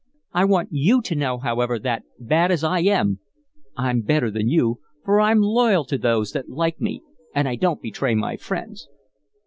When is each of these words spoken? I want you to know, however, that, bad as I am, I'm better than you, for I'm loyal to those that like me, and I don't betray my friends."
I 0.33 0.45
want 0.45 0.69
you 0.71 0.99
to 1.03 1.15
know, 1.15 1.37
however, 1.37 1.77
that, 1.77 2.01
bad 2.17 2.49
as 2.49 2.63
I 2.63 2.79
am, 2.79 3.19
I'm 3.77 4.01
better 4.01 4.31
than 4.31 4.49
you, 4.49 4.79
for 5.05 5.21
I'm 5.21 5.41
loyal 5.41 5.85
to 5.85 5.97
those 5.99 6.31
that 6.31 6.49
like 6.49 6.81
me, 6.81 7.03
and 7.35 7.47
I 7.47 7.55
don't 7.55 7.83
betray 7.83 8.15
my 8.15 8.35
friends." 8.35 8.89